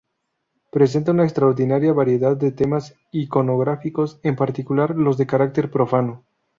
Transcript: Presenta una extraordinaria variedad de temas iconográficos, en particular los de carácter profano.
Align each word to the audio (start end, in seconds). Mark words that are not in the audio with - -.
Presenta 0.71 1.11
una 1.11 1.25
extraordinaria 1.25 1.93
variedad 1.93 2.35
de 2.35 2.51
temas 2.51 2.95
iconográficos, 3.11 4.19
en 4.23 4.35
particular 4.35 4.95
los 4.95 5.15
de 5.19 5.27
carácter 5.27 5.69
profano. 5.69 6.23